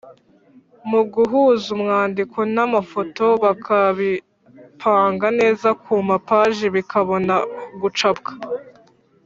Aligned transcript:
Mu 0.89 1.01
guhuza 1.13 1.65
umwandiko 1.75 2.37
n 2.55 2.57
amafoto 2.65 3.25
bakabipanga 3.43 5.27
neza 5.39 5.69
ku 5.83 5.93
mapaji 6.09 6.65
bikabona 6.75 7.35
gucapwa 7.81 8.31